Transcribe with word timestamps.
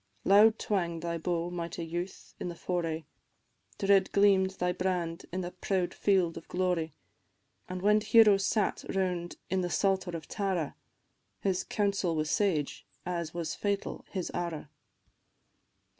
Loud 0.25 0.57
twang'd 0.57 1.03
thy 1.03 1.19
bow, 1.19 1.51
mighty 1.51 1.85
youth, 1.85 2.33
in 2.39 2.47
the 2.49 2.55
foray, 2.55 3.03
Dread 3.77 4.11
gleam'd 4.11 4.49
thy 4.57 4.71
brand 4.71 5.27
in 5.31 5.41
the 5.41 5.51
proud 5.51 5.93
field 5.93 6.37
of 6.37 6.47
glory; 6.47 6.95
And 7.69 7.83
when 7.83 8.01
heroes 8.01 8.43
sat 8.43 8.83
round 8.89 9.35
in 9.51 9.61
the 9.61 9.69
Psalter 9.69 10.17
of 10.17 10.27
Tara, 10.27 10.75
His 11.41 11.63
counsel 11.63 12.15
was 12.15 12.31
sage 12.31 12.87
as 13.05 13.35
was 13.35 13.53
fatal 13.53 14.03
his 14.09 14.31
arrow. 14.33 14.65